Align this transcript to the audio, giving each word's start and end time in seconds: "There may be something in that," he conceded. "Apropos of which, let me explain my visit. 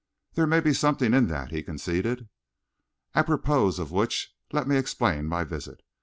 "There 0.33 0.47
may 0.47 0.61
be 0.61 0.73
something 0.73 1.13
in 1.13 1.27
that," 1.27 1.51
he 1.51 1.61
conceded. 1.61 2.27
"Apropos 3.13 3.79
of 3.79 3.91
which, 3.91 4.35
let 4.51 4.67
me 4.67 4.75
explain 4.75 5.27
my 5.27 5.43
visit. 5.43 5.81